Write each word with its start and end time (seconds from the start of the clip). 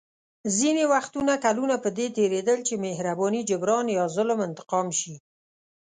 ځینې 0.57 0.83
وختونه 0.93 1.33
کلونه 1.45 1.75
په 1.83 1.89
دې 1.97 2.07
تېرېدل 2.17 2.59
چې 2.67 2.81
مهرباني 2.85 3.41
جبران 3.49 3.87
یا 3.97 4.05
ظلم 4.15 4.39
انتقام 4.47 4.87
شي. 4.99 5.15